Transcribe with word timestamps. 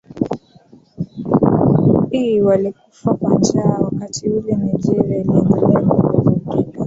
i 2.11 2.41
walikufa 2.41 3.13
kwa 3.13 3.39
njaa 3.39 3.77
wakati 3.79 4.29
ule 4.29 4.55
Nigeria 4.55 5.17
iliendelea 5.17 5.81
kuvurugika 5.81 6.79